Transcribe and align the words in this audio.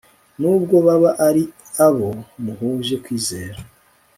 nubwo 0.39 0.75
baba 0.85 1.11
ari 1.27 1.43
abo 1.87 2.09
muhuje 2.43 2.95
kwizera 3.03 3.59